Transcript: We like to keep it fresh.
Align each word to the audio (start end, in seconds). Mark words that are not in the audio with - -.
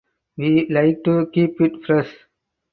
We 0.35 0.67
like 0.67 1.03
to 1.03 1.27
keep 1.31 1.61
it 1.61 1.85
fresh. 1.85 2.11